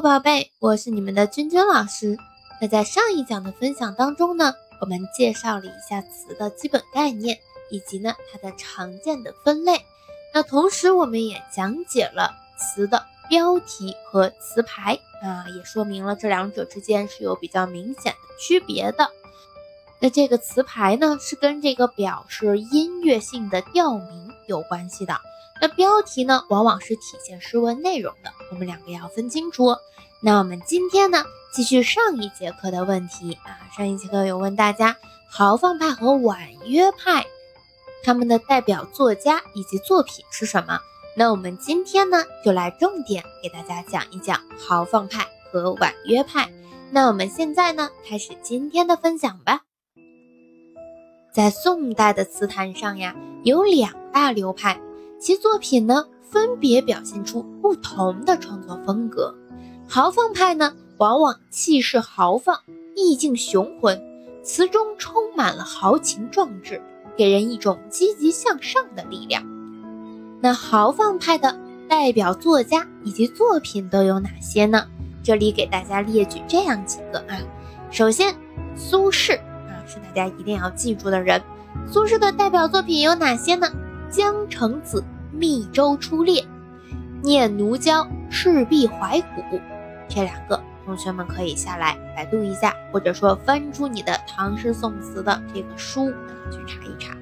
[0.00, 2.16] 宝贝，我是你们的君君老师。
[2.60, 7.38] 那在上一讲的分享当中呢，我们介绍了一下词的基本概念，
[7.70, 9.80] 以及呢它的常见的分类。
[10.32, 19.10] 那同时我们也讲解了词的标题和词牌啊，也说明了这两者之间是有比较明显的区别的。
[20.00, 25.16] 那这个词牌呢，是跟这个表示音乐性的调名有关系的。
[25.60, 29.76] 那标题呢，往往是体现诗文内容的，我们两个要分清楚。
[30.22, 33.58] 那我们今天呢，继续上一节课的问题啊。
[33.76, 34.96] 上一节课有问大家，
[35.30, 37.24] 豪放派和婉约派，
[38.04, 40.78] 他们的代表作家以及作品是什么？
[41.16, 46.50] 那我们今天呢，就来重点给大家讲一讲豪放派和婉约派。
[46.90, 49.62] 那我们现在呢，开始今天的分享吧。
[51.32, 54.80] 在宋代的词坛上呀，有两大流派。
[55.18, 59.34] 其作品呢，分别表现出不同的创作风格。
[59.88, 62.58] 豪放派呢，往往气势豪放，
[62.96, 64.02] 意境雄浑，
[64.42, 66.82] 词中充满了豪情壮志，
[67.16, 69.44] 给人一种积极向上的力量。
[70.40, 71.56] 那豪放派的
[71.88, 74.88] 代表作家以及作品都有哪些呢？
[75.22, 77.38] 这里给大家列举这样几个啊。
[77.92, 78.34] 首先，
[78.74, 81.40] 苏轼啊，是大家一定要记住的人。
[81.86, 83.66] 苏轼的代表作品有哪些呢？
[84.14, 85.00] 《江城子·
[85.36, 86.42] 密州出猎》
[87.22, 89.56] 《念奴娇·赤壁怀古》
[90.08, 96.10] 这两个，同学们可以下来百度一下，或者说翻出你的唐诗宋词的这个书
[96.50, 97.14] 去查一查。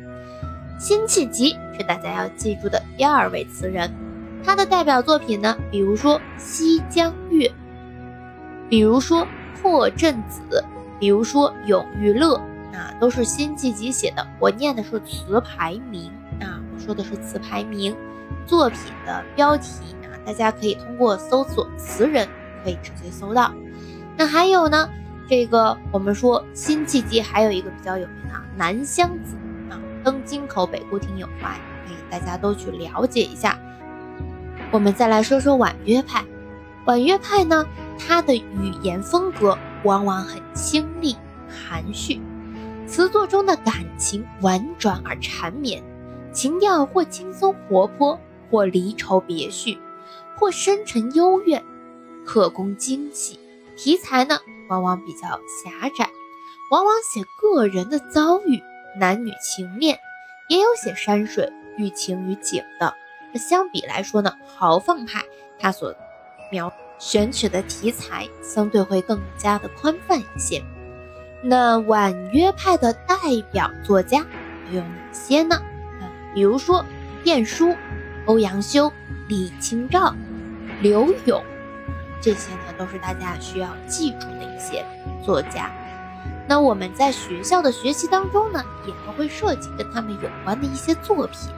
[0.79, 3.91] 辛弃疾是大家要记住的第二位词人，
[4.45, 7.49] 他的代表作品呢，比如说《西江月》，
[8.69, 9.23] 比如说
[9.61, 10.65] 《破阵子》，
[10.99, 12.37] 比如说《永遇乐》，
[12.73, 14.27] 啊，都是辛弃疾写的。
[14.39, 16.11] 我念的是词牌名。
[16.41, 17.95] 啊，我说的是词牌名，
[18.47, 22.27] 作品的标题啊，大家可以通过搜索词人
[22.65, 23.53] 可以直接搜到。
[24.17, 24.89] 那还有呢，
[25.29, 29.37] 这个我们说辛弃疾还有一个比较有名的《南乡子》
[29.73, 33.59] 啊，登京口北固亭有怀，可以大家都去了解一下。
[34.71, 36.25] 我们再来说说婉约派，
[36.87, 37.67] 婉约派呢，
[37.99, 41.17] 它的语言风格往往很清丽
[41.49, 42.19] 含蓄，
[42.91, 45.81] 词作中的感情婉转而缠绵。
[46.33, 48.19] 情调或轻松活泼，
[48.51, 49.79] 或离愁别绪，
[50.37, 51.65] 或深沉幽怨，
[52.27, 53.39] 刻工精细。
[53.77, 56.11] 题材呢，往往比较狭窄，
[56.73, 58.61] 往往写个人的遭遇、
[58.99, 59.97] 男女情面，
[60.49, 61.49] 也有写山水、
[61.79, 62.93] 寓情于景的。
[63.33, 65.23] 那相比来说呢，豪放派
[65.61, 65.95] 他所
[66.51, 70.61] 描选取的题材相对会更加的宽泛一些。
[71.43, 73.17] 那婉约派的代
[73.51, 74.19] 表作家
[74.71, 75.61] 又有哪些呢？
[76.35, 76.85] 比如说，
[77.25, 77.75] 晏殊、
[78.27, 78.93] 欧阳修、
[79.29, 80.15] 李清照、
[80.83, 81.43] 柳永，
[82.21, 84.85] 这些呢都是大家需要记住的一些
[85.25, 85.71] 作家。
[86.47, 91.51] 那我们在学校的学习当中呢，也都会涉及跟他们有关的一些作品。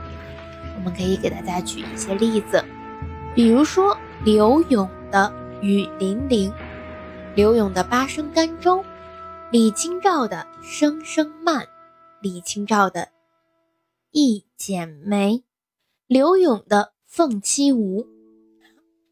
[0.76, 2.64] 我们可以给大家举一些例子，
[3.34, 5.32] 比如说柳永的
[5.62, 6.50] 《雨霖铃》，
[7.34, 8.78] 柳永的《八声甘州》，
[9.52, 11.64] 李清照的《声声慢》，
[12.22, 13.02] 李清照的。
[14.10, 15.34] 《一剪梅》，
[16.06, 18.04] 柳永的《凤栖梧》。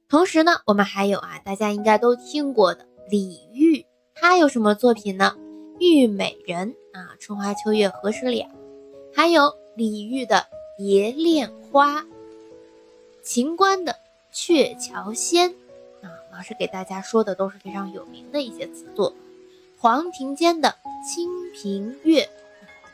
[0.08, 3.84] 同时呢，我们还有啊，大家应该都听过的李煜，
[4.14, 5.36] 他有什么作品呢？
[5.78, 8.48] 《玉美人》啊，春花秋月何时了？
[9.14, 10.36] 还有李煜的
[10.78, 12.00] 《蝶恋花》，
[13.22, 13.92] 秦观的
[14.32, 15.50] 《鹊桥仙》
[16.00, 19.12] 啊，老师给大家说的都是非常有名的一些词作。
[19.82, 20.68] 黄庭坚的
[21.08, 22.20] 《清平乐》。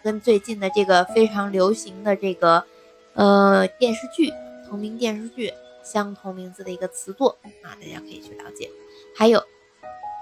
[0.04, 2.64] 跟最近的这个非常流行的这个，
[3.14, 4.32] 呃，电视剧
[4.68, 5.52] 同名电视剧
[5.82, 8.70] 相同名字的一个词作啊，大家可以去了解。
[9.16, 9.42] 还有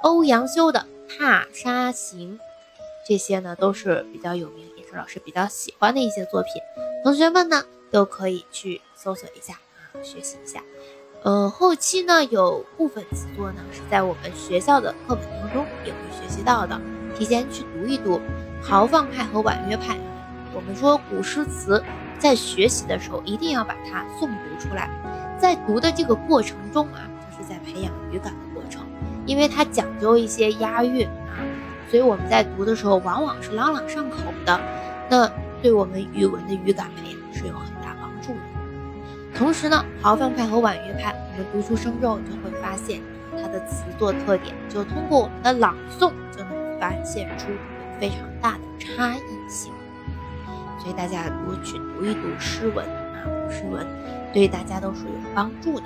[0.03, 0.87] 欧阳修的
[1.19, 2.39] 《踏沙行》，
[3.07, 6.51] 这些呢都是比较有名，也是老师比较喜欢的一些作品。
[7.03, 9.61] 同学们呢都可以去搜索一下
[9.93, 10.63] 啊，学习一下。
[11.25, 16.79] 呃，后期呢有部分词作呢是在我们学校的课本中也会学习到的，
[17.17, 18.21] 提前去读一读。
[18.61, 19.97] 豪放派和婉约派，
[20.55, 21.83] 我们说古诗词
[22.19, 24.89] 在学习的时候一定要把它诵读出来，
[25.39, 28.83] 在读的这个过程中啊，就是在培养语感的过程，
[29.27, 31.37] 因为它讲究一些押韵啊，
[31.91, 34.17] 所以我们在读的时候往往是朗朗上口
[34.47, 34.59] 的，
[35.11, 35.31] 那
[35.61, 38.41] 对我们语文的语感培养是有很大帮助的。
[39.37, 43.03] 同时呢，豪放派和婉约派，我们读出声之后就会发现
[43.41, 47.47] 他的词作特点，就通过我们的朗诵就能展现出
[48.01, 49.73] 非常大的差异性，
[50.81, 53.87] 所以大家多去读一读诗文啊，古诗文
[54.33, 55.85] 对大家都是有帮助的。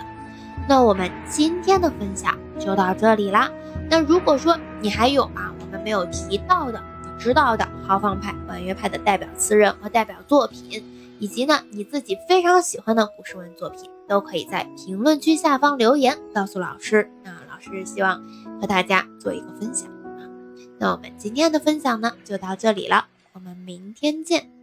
[0.68, 3.50] 那我们今天的分享就到这里啦。
[3.88, 10.84] 那如果说你还有啊，我们没有提到的，你知道的豪放派、婉约派的代表词人和代表作品，
[11.18, 17.37] 以及呢你自己非常喜欢的古诗文作品，都可以在评论区下方留言告诉老师啊。
[17.74, 18.22] 是希望
[18.60, 20.28] 和大家做一个分享啊，
[20.78, 24.57] 那我们今天的分享呢，就到这里了，我们明天见。